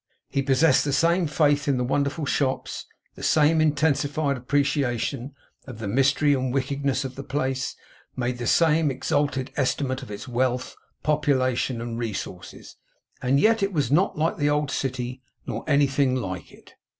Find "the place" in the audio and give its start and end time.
7.13-7.75